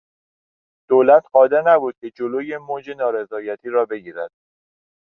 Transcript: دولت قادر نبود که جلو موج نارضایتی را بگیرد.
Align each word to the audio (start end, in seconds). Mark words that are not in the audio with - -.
دولت 0.89 1.23
قادر 1.33 1.63
نبود 1.67 1.95
که 1.97 2.11
جلو 2.11 2.59
موج 2.59 2.89
نارضایتی 2.89 3.69
را 3.69 3.85
بگیرد. 3.85 4.31